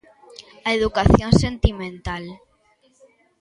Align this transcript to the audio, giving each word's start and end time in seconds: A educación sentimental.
A 0.69 0.69
educación 0.77 1.31
sentimental. 1.43 2.23